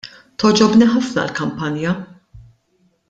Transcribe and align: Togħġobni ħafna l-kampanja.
Togħġobni 0.43 0.87
ħafna 0.93 1.25
l-kampanja. 1.27 1.93